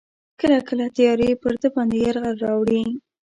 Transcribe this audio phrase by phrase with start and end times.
[0.39, 2.81] کله کله تیارې پر ده باندې یرغل راوړي.